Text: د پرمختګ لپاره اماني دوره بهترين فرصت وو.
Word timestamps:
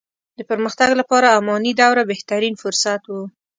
د 0.37 0.39
پرمختګ 0.49 0.89
لپاره 1.01 1.35
اماني 1.39 1.71
دوره 1.81 2.01
بهترين 2.11 2.53
فرصت 2.61 3.01
وو. 3.07 3.23